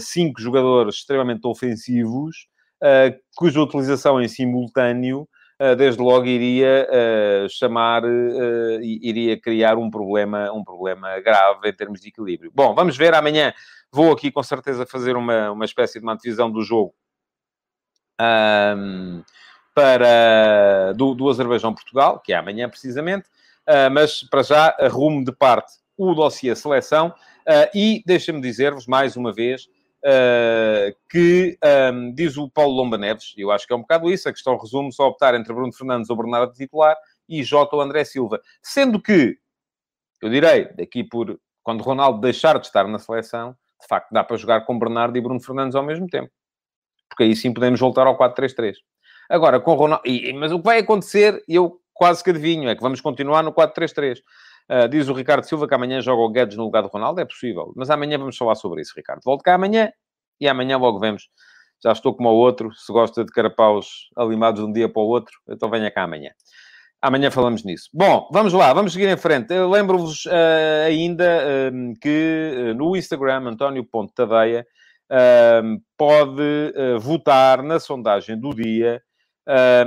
[0.00, 2.46] cinco jogadores extremamente ofensivos,
[3.34, 10.50] cuja utilização em simultâneo eh, desde logo iria uh, chamar, uh, iria criar um problema,
[10.52, 12.50] um problema grave em termos de equilíbrio.
[12.52, 13.54] Bom, vamos ver amanhã.
[13.92, 16.92] Vou aqui com certeza fazer uma, uma espécie de uma do jogo
[18.20, 19.22] um,
[19.72, 23.28] para, do, do Azerbaijão-Portugal, que é amanhã precisamente,
[23.92, 27.14] mas para já arrumo de parte o dossiê seleção
[27.74, 29.68] e deixa-me dizer-vos mais uma vez
[30.04, 34.28] Uh, que um, diz o Paulo Lomba Neves, eu acho que é um bocado isso,
[34.28, 36.94] a questão resume-se a optar entre Bruno Fernandes ou Bernardo titular
[37.26, 38.38] e Jota ou André Silva.
[38.62, 39.38] Sendo que,
[40.20, 44.36] eu direi, daqui por quando Ronaldo deixar de estar na seleção, de facto dá para
[44.36, 46.30] jogar com Bernardo e Bruno Fernandes ao mesmo tempo.
[47.08, 48.74] Porque aí sim podemos voltar ao 4-3-3.
[49.30, 50.04] Agora, com Ronaldo...
[50.34, 54.18] Mas o que vai acontecer, eu quase que adivinho, é que vamos continuar no 4-3-3.
[54.70, 57.20] Uh, diz o Ricardo Silva que amanhã joga o Guedes no lugar do Ronaldo.
[57.20, 57.72] É possível.
[57.76, 59.20] Mas amanhã vamos falar sobre isso, Ricardo.
[59.24, 59.90] Volto cá amanhã
[60.40, 61.28] e amanhã logo vemos.
[61.82, 62.72] Já estou como o outro.
[62.74, 66.30] Se gosta de carapaus alimados de um dia para o outro, então venha cá amanhã.
[67.04, 67.90] Amanhã falamos nisso.
[67.92, 69.52] Bom, vamos lá, vamos seguir em frente.
[69.52, 74.66] Lembro-vos uh, ainda uh, que uh, no Instagram, António.tadeia,
[75.98, 79.02] pode votar na sondagem do dia.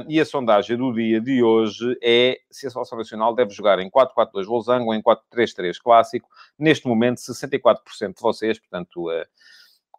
[0.07, 3.89] E a sondagem do dia de hoje é se a Seleção Nacional deve jogar em
[3.89, 6.29] 4-4-2 Losango ou em 4-3-3 Clássico.
[6.57, 9.09] Neste momento, 64% de vocês, portanto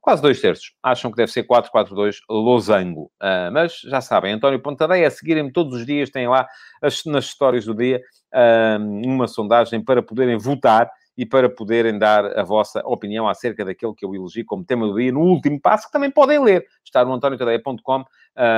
[0.09, 3.11] quase dois terços, acham que deve ser 4-4-2 losango.
[3.21, 6.49] Uh, mas já sabem, António Pontadeia, a seguirem-me todos os dias, têm lá
[6.81, 8.01] as, nas histórias do dia
[8.33, 13.93] uh, uma sondagem para poderem votar e para poderem dar a vossa opinião acerca daquele
[13.93, 16.65] que eu elegi como tema do dia no último passo, que também podem ler.
[16.85, 18.05] Está no antoniotadeia.com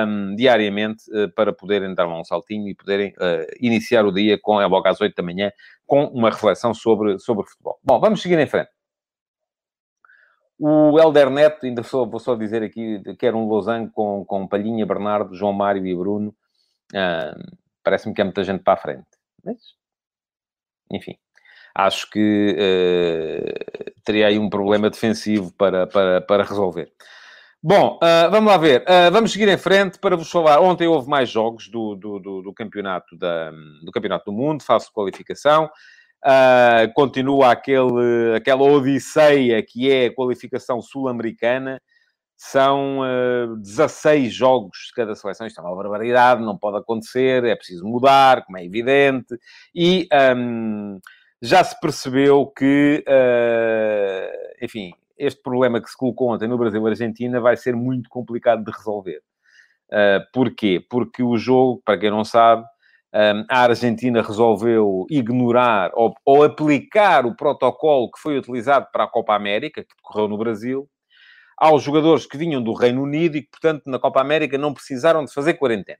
[0.06, 3.14] um, diariamente uh, para poderem dar um saltinho e poderem
[3.58, 5.50] iniciar o dia com, é logo às 8 da manhã,
[5.86, 7.78] com uma reflexão sobre, sobre futebol.
[7.82, 8.68] Bom, vamos seguir em frente.
[10.58, 14.84] O Helder Neto, ainda só, vou só dizer aqui, quer um losango com, com Palhinha,
[14.84, 16.34] Bernardo, João Mário e Bruno.
[16.92, 19.08] Uh, Parece-me que é muita gente para a frente.
[19.42, 19.56] Mas,
[20.92, 21.16] enfim,
[21.84, 26.90] acho que uh, teria aí um problema defensivo para, para, para resolver.
[27.62, 28.82] Bom, uh, vamos lá ver.
[28.82, 30.60] Uh, vamos seguir em frente para vos falar.
[30.60, 33.50] Ontem houve mais jogos do, do, do, do campeonato, da,
[33.84, 35.70] do campeonato do Mundo, fase de qualificação.
[36.24, 41.82] Uh, continua aquele, aquela odisseia que é a qualificação sul-americana.
[42.34, 45.46] São uh, ah, 16 jogos de cada seleção.
[45.46, 49.38] Isto é uma barbaridade, não pode acontecer, é preciso mudar, como é evidente.
[49.74, 50.98] E um,
[51.42, 57.56] já se percebeu que, uh, enfim, este problema que se colocou ontem no Brasil-Argentina vai
[57.56, 59.22] ser muito complicado de resolver.
[59.90, 60.84] Uh, porquê?
[60.88, 62.64] Porque o jogo, para quem não sabe,
[63.48, 69.34] a Argentina resolveu ignorar ou, ou, aplicar o protocolo que foi utilizado para a Copa
[69.34, 70.88] América, que decorreu no Brasil,
[71.58, 75.24] aos jogadores que vinham do Reino Unido e que, portanto, na Copa América não precisaram
[75.24, 75.98] de fazer quarentena.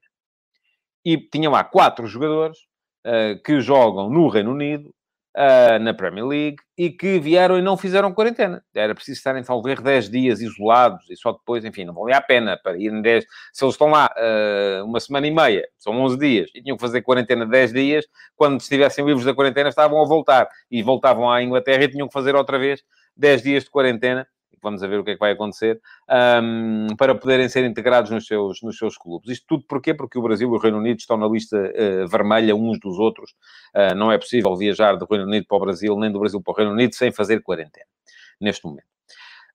[1.04, 2.58] E tinham lá quatro jogadores
[3.06, 4.94] uh, que jogam no Reino Unido,
[5.36, 8.62] uh, na Premier League e que vieram e não fizeram quarentena.
[8.74, 12.58] Era preciso estarem, talvez, 10 dias isolados e só depois, enfim, não valia a pena
[12.62, 13.24] para irem 10.
[13.52, 16.80] Se eles estão lá uh, uma semana e meia, são 11 dias, e tinham que
[16.80, 21.42] fazer quarentena 10 dias, quando estivessem livres da quarentena estavam a voltar e voltavam à
[21.42, 22.82] Inglaterra e tinham que fazer outra vez
[23.16, 24.26] 10 dias de quarentena
[24.62, 25.80] vamos a ver o que é que vai acontecer,
[26.42, 29.30] um, para poderem ser integrados nos seus, nos seus clubes.
[29.30, 29.94] Isto tudo porquê?
[29.94, 33.30] Porque o Brasil e o Reino Unido estão na lista uh, vermelha uns dos outros.
[33.74, 36.52] Uh, não é possível viajar do Reino Unido para o Brasil, nem do Brasil para
[36.52, 37.86] o Reino Unido, sem fazer quarentena,
[38.40, 38.90] neste momento.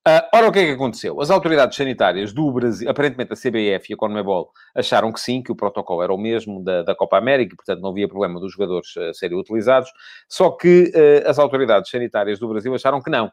[0.07, 1.19] Uh, ora, o que é que aconteceu?
[1.19, 5.51] As autoridades sanitárias do Brasil, aparentemente a CBF e a Conmebol, acharam que sim, que
[5.51, 8.95] o protocolo era o mesmo da, da Copa América, portanto não havia problema dos jogadores
[8.97, 9.89] uh, serem utilizados,
[10.29, 13.31] só que uh, as autoridades sanitárias do Brasil acharam que não,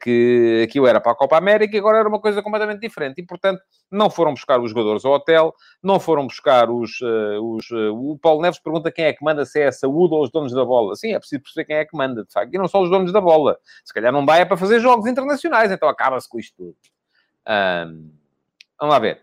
[0.00, 3.20] que aquilo era para a Copa América e agora era uma coisa completamente diferente.
[3.20, 7.00] E, portanto, não foram buscar os jogadores ao hotel, não foram buscar os...
[7.02, 10.14] Eh, os eh, o Paulo Neves pergunta quem é que manda, se é a saúde
[10.14, 10.94] ou os donos da bola.
[10.94, 12.54] Sim, é preciso perceber quem é que manda, de facto.
[12.54, 13.58] E não só os donos da bola.
[13.84, 16.76] Se calhar não dá é para fazer jogos internacionais, então acaba-se com isto tudo.
[17.48, 18.10] Um,
[18.78, 19.22] vamos lá ver.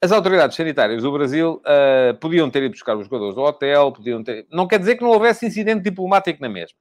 [0.00, 4.22] As autoridades sanitárias do Brasil uh, podiam ter ido buscar os jogadores ao hotel, podiam
[4.22, 4.46] ter...
[4.50, 6.78] Não quer dizer que não houvesse incidente diplomático na mesma.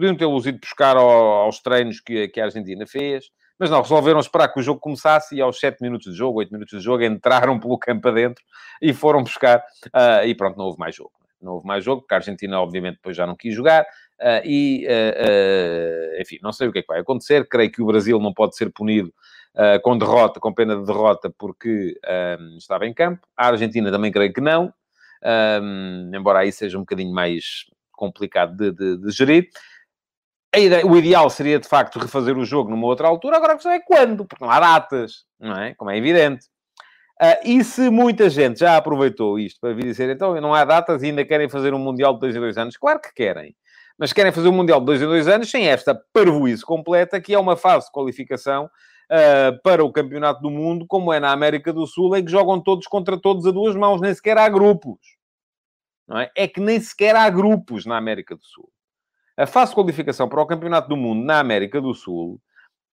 [0.00, 1.10] Podiam tê-los ido buscar ao,
[1.42, 3.26] aos treinos que, que, a Argentina fez,
[3.58, 6.50] mas não, resolveram esperar que o jogo começasse e aos 7 minutos de jogo, 8
[6.50, 8.42] minutos de jogo, entraram pelo campo adentro
[8.80, 9.58] e foram buscar.
[9.88, 11.12] Uh, e pronto, não houve mais jogo.
[11.38, 13.82] Não houve mais jogo, porque a Argentina, obviamente, depois já não quis jogar.
[14.18, 17.46] Uh, e, uh, enfim, não sei o que é que vai acontecer.
[17.46, 19.12] Creio que o Brasil não pode ser punido
[19.82, 21.94] com derrota, com pena de derrota, porque
[22.56, 23.26] estava em campo.
[23.36, 24.72] A Argentina também creio que não.
[26.14, 29.50] embora aí seja um bocadinho mais complicado de, de, de gerir.
[30.56, 33.36] Ideia, o ideal seria, de facto, refazer o jogo numa outra altura.
[33.36, 35.74] Agora a questão é quando, porque não há datas, não é?
[35.74, 36.46] Como é evidente.
[37.22, 41.02] Uh, e se muita gente já aproveitou isto para vir dizer, então não há datas
[41.02, 42.76] e ainda querem fazer um Mundial de dois em dois anos?
[42.76, 43.54] Claro que querem.
[43.96, 47.32] Mas querem fazer um Mundial de dois em dois anos sem esta parvoíce completa, que
[47.32, 51.72] é uma fase de qualificação uh, para o Campeonato do Mundo, como é na América
[51.72, 54.98] do Sul, em que jogam todos contra todos a duas mãos, nem sequer há grupos.
[56.08, 56.28] Não é?
[56.34, 58.68] é que nem sequer há grupos na América do Sul
[59.40, 62.40] a fase de qualificação para o Campeonato do Mundo na América do Sul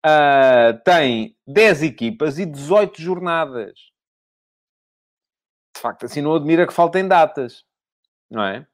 [0.05, 3.73] uh, tem 10 equipas e 18 jornadas.
[5.75, 7.63] De facto, assim não admira que faltem datas,
[8.31, 8.65] não é?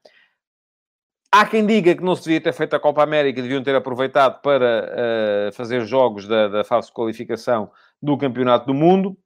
[1.32, 4.40] Há quem diga que não se devia ter feito a Copa América, deviam ter aproveitado
[4.40, 9.18] para uh, fazer jogos da, da fase de qualificação do Campeonato do Mundo.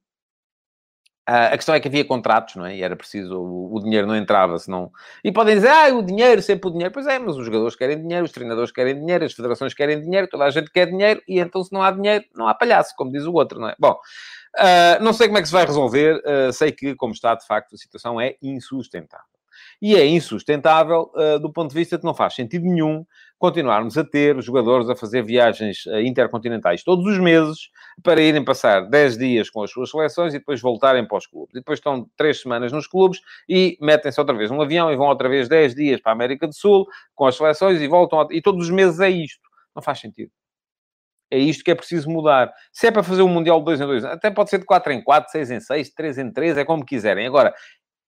[1.29, 2.75] A questão é que havia contratos, não é?
[2.75, 4.91] E era preciso, o, o dinheiro não entrava, senão...
[5.23, 6.91] E podem dizer, ah, o dinheiro, sempre o dinheiro.
[6.93, 10.27] Pois é, mas os jogadores querem dinheiro, os treinadores querem dinheiro, as federações querem dinheiro,
[10.27, 13.11] toda a gente quer dinheiro, e então se não há dinheiro, não há palhaço, como
[13.11, 13.75] diz o outro, não é?
[13.79, 17.35] Bom, uh, não sei como é que se vai resolver, uh, sei que, como está,
[17.35, 19.25] de facto, a situação é insustentável.
[19.81, 23.05] E é insustentável uh, do ponto de vista que não faz sentido nenhum
[23.39, 27.69] continuarmos a ter jogadores a fazer viagens uh, intercontinentais todos os meses
[28.03, 31.55] para irem passar 10 dias com as suas seleções e depois voltarem para os clubes.
[31.55, 35.07] E depois estão 3 semanas nos clubes e metem-se outra vez num avião e vão
[35.07, 38.27] outra vez 10 dias para a América do Sul com as seleções e voltam.
[38.29, 39.49] E todos os meses é isto.
[39.73, 40.31] Não faz sentido.
[41.31, 42.51] É isto que é preciso mudar.
[42.73, 44.91] Se é para fazer um Mundial de 2 em 2, até pode ser de 4
[44.91, 47.25] em 4, 6 em 6, 3 em 3, é como quiserem.
[47.25, 47.53] Agora,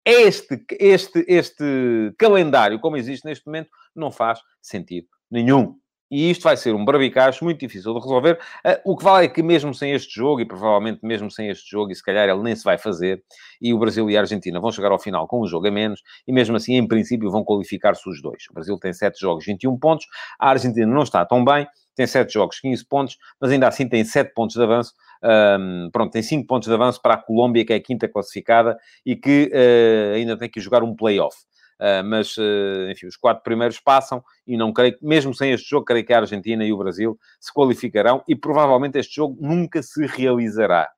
[0.05, 5.75] este, este, este calendário, como existe neste momento, não faz sentido nenhum.
[6.09, 8.39] E isto vai ser um barbicacho muito difícil de resolver.
[8.65, 11.69] Uh, o que vale é que mesmo sem este jogo, e provavelmente mesmo sem este
[11.69, 13.21] jogo, e se calhar ele nem se vai fazer,
[13.61, 16.01] e o Brasil e a Argentina vão chegar ao final com um jogo a menos,
[16.25, 18.43] e mesmo assim, em princípio, vão qualificar-se os dois.
[18.49, 20.05] O Brasil tem 7 jogos, 21 pontos.
[20.39, 24.05] A Argentina não está tão bem, tem 7 jogos, 15 pontos, mas ainda assim tem
[24.05, 27.73] 7 pontos de avanço um, pronto, tem 5 pontos de avanço para a Colômbia, que
[27.73, 31.37] é a quinta classificada e que uh, ainda tem que jogar um play-off.
[31.79, 35.69] Uh, mas, uh, enfim, os quatro primeiros passam e não creio que, mesmo sem este
[35.69, 39.83] jogo, creio que a Argentina e o Brasil se qualificarão e provavelmente este jogo nunca
[39.83, 40.89] se realizará.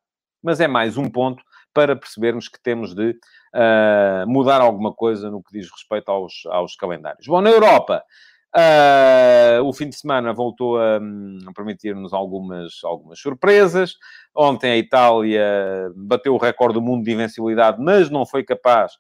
[0.42, 5.44] Mas é mais um ponto para percebermos que temos de uh, mudar alguma coisa no
[5.44, 7.28] que diz respeito aos, aos calendários.
[7.28, 8.04] Bom, na Europa,
[8.50, 13.94] Uh, o fim de semana voltou a, a permitir-nos algumas, algumas surpresas.
[14.36, 18.94] Ontem a Itália bateu o recorde do mundo de invencibilidade, mas não foi capaz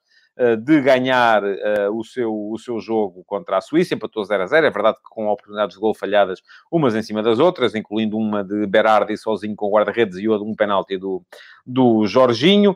[0.55, 4.67] de ganhar uh, o, seu, o seu jogo contra a Suíça, empatou 0 a 0.
[4.67, 8.43] É verdade que com oportunidades de gol falhadas, umas em cima das outras, incluindo uma
[8.43, 11.21] de Berardi sozinho com guarda-redes e outra um penalti do,
[11.65, 12.75] do Jorginho.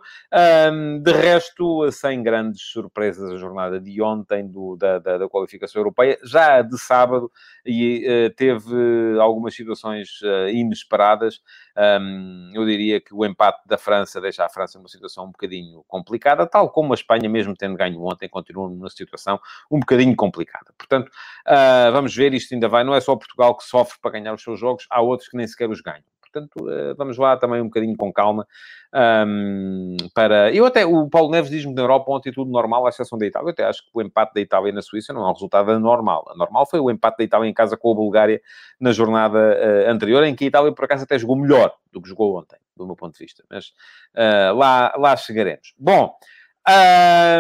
[1.02, 6.18] De resto, sem grandes surpresas, a jornada de ontem do, da, da, da, qualificação europeia,
[6.24, 7.32] já de sábado,
[7.66, 10.20] e uh, teve algumas situações
[10.52, 11.42] inesperadas.
[11.76, 15.84] Um, eu diria que o empate da França deixa a França numa situação um bocadinho
[15.88, 19.40] complicada, tal como a Espanha, mesmo tendo ganho ontem, continua numa situação
[19.72, 20.74] um bocadinho complicada.
[20.78, 21.10] Portanto,
[21.48, 24.44] uh, vamos ver, isto ainda vai, não é só Portugal que sofre para ganhar os
[24.44, 26.13] seus jogos, há outros que nem sequer os ganham.
[26.34, 28.48] Portanto, eh, vamos lá também um bocadinho com calma.
[28.94, 30.52] Um, para...
[30.52, 33.48] Eu até, o Paulo Neves diz-me na Europa ontem tudo normal, à exceção da Itália.
[33.48, 36.26] Eu até acho que o empate da Itália na Suíça não é um resultado anormal.
[36.30, 38.42] A normal foi o empate da Itália em casa com a Bulgária
[38.80, 42.10] na jornada uh, anterior, em que a Itália, por acaso, até jogou melhor do que
[42.10, 43.44] jogou ontem, do meu ponto de vista.
[43.50, 43.68] Mas
[44.16, 45.74] uh, lá, lá chegaremos.
[45.78, 46.16] Bom.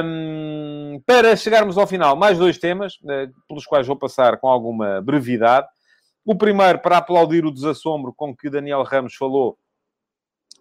[0.03, 5.01] Um, para chegarmos ao final, mais dois temas, uh, pelos quais vou passar com alguma
[5.01, 5.65] brevidade.
[6.25, 9.57] O primeiro, para aplaudir o desassombro com que Daniel Ramos falou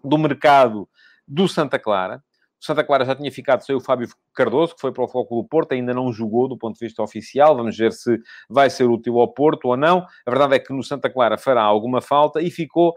[0.02, 0.88] do mercado
[1.26, 2.22] do Santa Clara.
[2.60, 5.42] O Santa Clara já tinha ficado sem o Fábio Cardoso, que foi para o Flóculo
[5.42, 7.56] do Porto, ainda não jogou do ponto de vista oficial.
[7.56, 10.06] Vamos ver se vai ser útil ao Porto ou não.
[10.24, 12.94] A verdade é que no Santa Clara fará alguma falta e ficou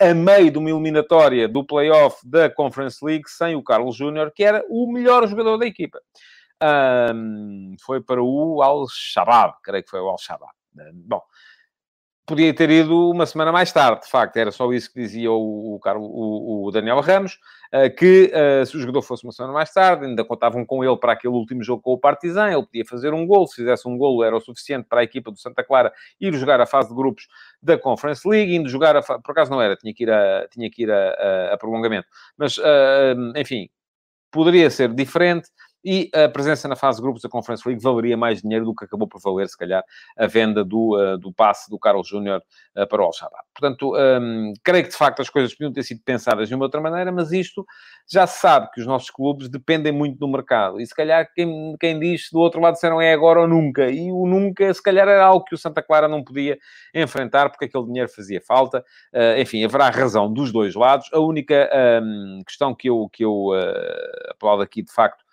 [0.00, 4.44] a meio de uma eliminatória do play-off da Conference League sem o Carlos Júnior, que
[4.44, 6.00] era o melhor jogador da equipa.
[6.62, 10.52] Um, foi para o Al-Shabaab, creio que foi o Al-Shabaab.
[10.94, 11.22] Bom,
[12.28, 15.80] podia ter ido uma semana mais tarde, de facto, era só isso que dizia o,
[15.80, 17.38] o, o, Daniel Ramos,
[17.72, 20.96] uh, que uh, se o jogador fosse uma semana mais tarde, ainda contavam com ele
[20.98, 23.96] para aquele último jogo com o Partizan, ele podia fazer um gol, se fizesse um
[23.96, 26.94] gol era o suficiente para a equipa do Santa Clara ir jogar a fase de
[26.94, 27.26] grupos
[27.62, 30.70] da Conference League, indo jogar a por acaso não era, tinha que ir a, tinha
[30.70, 33.70] que ir a, a, prolongamento, mas, uh, enfim,
[34.30, 35.48] poderia ser diferente,
[35.84, 39.06] e a presença na fase grupos da Conference League valeria mais dinheiro do que acabou
[39.06, 39.82] por valer, se calhar,
[40.16, 42.42] a venda do, uh, do passe do Carlos Júnior
[42.76, 43.44] uh, para o Al-Shabaab.
[43.54, 46.80] Portanto, um, creio que de facto as coisas podiam ter sido pensadas de uma outra
[46.80, 47.64] maneira, mas isto
[48.10, 50.80] já se sabe que os nossos clubes dependem muito do mercado.
[50.80, 53.88] E se calhar quem, quem diz do outro lado disseram é agora ou nunca.
[53.88, 56.58] E o nunca, se calhar, era algo que o Santa Clara não podia
[56.94, 58.84] enfrentar porque aquele dinheiro fazia falta.
[59.12, 61.08] Uh, enfim, haverá razão dos dois lados.
[61.12, 61.70] A única
[62.02, 63.50] um, questão que eu, que eu
[64.30, 65.27] aplaudo aqui, de facto,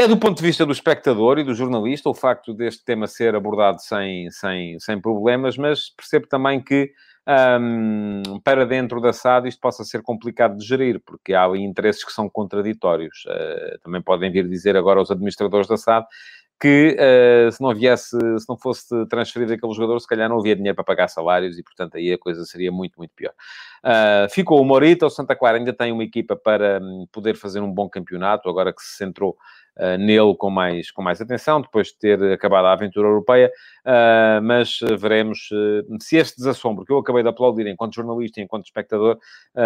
[0.00, 3.34] é do ponto de vista do espectador e do jornalista o facto deste tema ser
[3.34, 6.90] abordado sem, sem, sem problemas, mas percebo também que
[7.60, 12.12] um, para dentro da SAD isto possa ser complicado de gerir, porque há interesses que
[12.12, 13.24] são contraditórios.
[13.26, 16.06] Uh, também podem vir dizer agora aos administradores da SAD
[16.60, 20.54] que uh, se não viesse, se não fosse transferido aquele jogador, se calhar não havia
[20.54, 23.32] dinheiro para pagar salários e, portanto, aí a coisa seria muito, muito pior.
[23.82, 27.60] Uh, ficou o Morita, o Santa Clara ainda tem uma equipa para um, poder fazer
[27.60, 29.38] um bom campeonato, agora que se centrou
[29.78, 33.50] uh, nele com mais, com mais atenção, depois de ter acabado a aventura europeia,
[33.86, 35.48] uh, mas veremos
[35.98, 39.18] se este desassombro que eu acabei de aplaudir enquanto jornalista e enquanto espectador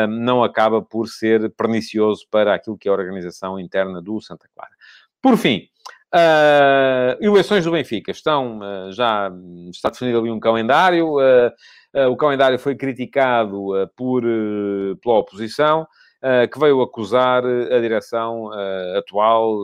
[0.09, 4.73] não acaba por ser pernicioso para aquilo que é a organização interna do Santa Clara.
[5.21, 5.69] Por fim,
[6.15, 9.33] Uh, eleições do Benfica estão uh, já
[9.69, 11.17] está definido ali um calendário.
[11.17, 14.23] Uh, o calendário foi criticado por
[15.01, 15.87] pela oposição,
[16.53, 18.51] que veio acusar a direção
[18.99, 19.61] atual,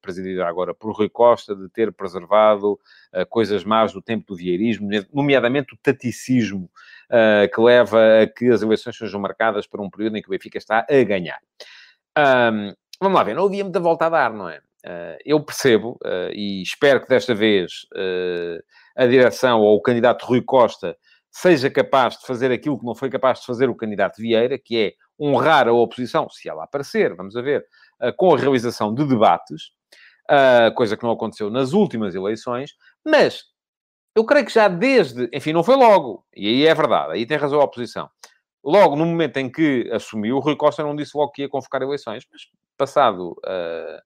[0.00, 2.78] presidida agora por Rui Costa, de ter preservado
[3.28, 6.70] coisas más do tempo do vieirismo, nomeadamente o taticismo
[7.52, 10.58] que leva a que as eleições sejam marcadas para um período em que o Benfica
[10.58, 11.40] está a ganhar.
[13.00, 14.60] vamos lá ver, não havia muita volta a dar, não é?
[14.84, 18.60] Uh, eu percebo uh, e espero que desta vez uh,
[18.96, 20.96] a direção ou o candidato Rui Costa
[21.30, 24.76] seja capaz de fazer aquilo que não foi capaz de fazer o candidato Vieira, que
[24.76, 27.64] é honrar a oposição, se ela aparecer, vamos a ver,
[28.18, 29.70] com a realização de debates,
[30.76, 33.44] coisa que não aconteceu nas últimas eleições, mas
[34.14, 37.38] eu creio que já desde, enfim, não foi logo, e aí é verdade, aí tem
[37.38, 38.10] razão a oposição.
[38.62, 41.80] Logo no momento em que assumiu, o Rui Costa não disse logo que ia convocar
[41.80, 42.42] eleições, mas
[42.76, 44.02] passado uh,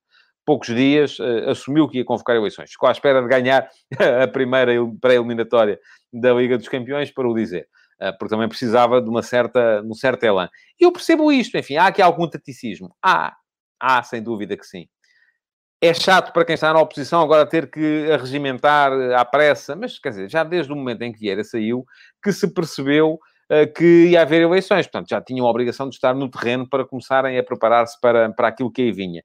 [0.46, 2.70] poucos dias, uh, assumiu que ia convocar eleições.
[2.70, 3.68] Ficou à espera de ganhar
[4.22, 5.78] a primeira pré-eliminatória
[6.12, 7.68] da Liga dos Campeões para o dizer.
[8.00, 10.48] Uh, porque também precisava de uma certa, um certo elan.
[10.80, 12.94] E eu percebo isto, enfim, há aqui algum taticismo.
[13.02, 13.34] Há,
[13.80, 14.86] há, sem dúvida que sim.
[15.80, 20.08] É chato para quem está na oposição agora ter que regimentar à pressa, mas quer
[20.10, 21.84] dizer, já desde o momento em que Vieira saiu,
[22.22, 23.18] que se percebeu
[23.74, 24.86] que ia haver eleições.
[24.86, 28.48] Portanto, já tinham a obrigação de estar no terreno para começarem a preparar-se para, para
[28.48, 29.22] aquilo que aí vinha.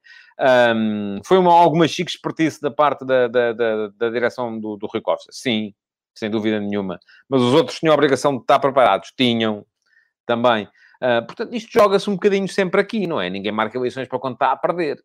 [0.74, 4.86] Um, foi uma, alguma chique expertise da parte da, da, da, da direção do, do
[4.86, 5.30] Rui Costa?
[5.32, 5.74] Sim,
[6.14, 7.00] sem dúvida nenhuma.
[7.28, 9.12] Mas os outros tinham a obrigação de estar preparados?
[9.16, 9.66] Tinham,
[10.26, 10.68] também.
[11.02, 13.28] Uh, portanto, isto joga-se um bocadinho sempre aqui, não é?
[13.28, 15.02] Ninguém marca eleições para quando está a perder.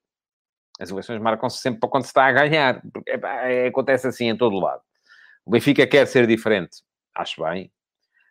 [0.80, 2.82] As eleições marcam-se sempre para quando se está a ganhar.
[2.94, 4.82] Porque, é, acontece assim em todo lado.
[5.46, 6.84] O Benfica quer ser diferente.
[7.16, 7.72] Acho bem.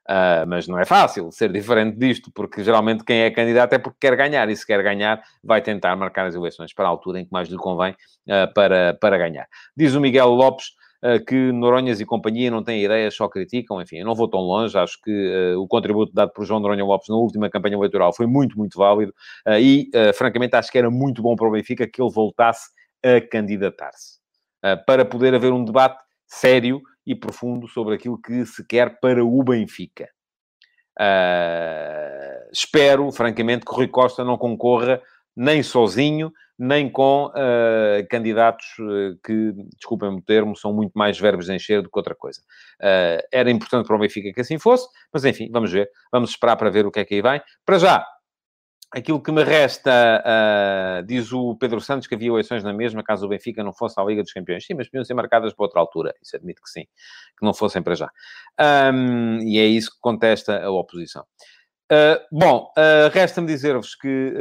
[0.08, 3.98] Uh, mas não é fácil ser diferente disto, porque geralmente quem é candidato é porque
[4.00, 7.24] quer ganhar, e se quer ganhar, vai tentar marcar as eleições para a altura em
[7.24, 9.48] que mais lhe convém uh, para, para ganhar.
[9.76, 10.66] Diz o Miguel Lopes
[11.02, 13.82] uh, que Noronhas e companhia não têm ideias, só criticam.
[13.82, 17.08] Enfim, eu não vou tão longe, acho que o contributo dado por João Noronha Lopes
[17.08, 19.12] na última campanha eleitoral foi muito, muito válido,
[19.60, 22.70] e francamente acho que era muito bom para o Benfica que ele voltasse
[23.04, 24.20] a candidatar-se,
[24.86, 29.42] para poder haver um debate sério e profundo sobre aquilo que se quer para o
[29.44, 30.08] Benfica.
[30.98, 35.00] Uh, espero, francamente, que o Rui Costa não concorra
[35.36, 41.46] nem sozinho, nem com uh, candidatos uh, que, desculpem-me o termo, são muito mais verbos
[41.46, 42.40] de encher do que outra coisa.
[42.80, 45.90] Uh, era importante para o Benfica que assim fosse, mas enfim, vamos ver.
[46.10, 47.42] Vamos esperar para ver o que é que aí vem.
[47.64, 48.06] Para já,
[48.94, 53.26] Aquilo que me resta, uh, diz o Pedro Santos, que havia eleições na mesma, caso
[53.26, 54.64] o Benfica não fosse à Liga dos Campeões.
[54.64, 56.14] Sim, mas podiam ser marcadas para outra altura.
[56.22, 56.84] Isso admito que sim.
[57.38, 58.10] Que não fossem para já.
[58.94, 61.24] Um, e é isso que contesta a oposição.
[61.92, 64.34] Uh, bom, uh, resta-me dizer-vos que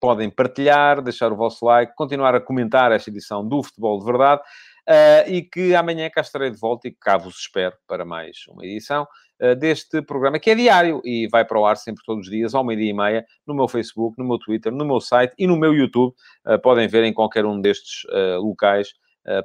[0.00, 4.42] podem partilhar, deixar o vosso like, continuar a comentar esta edição do Futebol de Verdade.
[4.86, 8.66] Uh, e que amanhã cá estarei de volta e cá vos espero para mais uma
[8.66, 9.06] edição
[9.54, 12.64] deste programa, que é diário e vai para o ar sempre todos os dias, ao
[12.64, 15.74] meio-dia e meia, no meu Facebook, no meu Twitter, no meu site e no meu
[15.74, 16.14] YouTube.
[16.46, 18.02] Uh, podem ver em qualquer um destes
[18.40, 18.94] locais,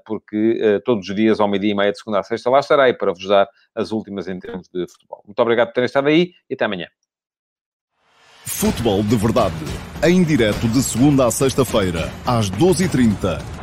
[0.06, 3.14] porque todos os dias, ao meio-dia e meia, de segunda a sexta, lá estarei para
[3.14, 5.24] vos dar as últimas em termos de futebol.
[5.26, 6.88] Muito obrigado por terem estado aí e até amanhã.
[8.46, 9.56] Futebol de Verdade,
[10.04, 13.59] em direto de segunda a sexta-feira, às 12h30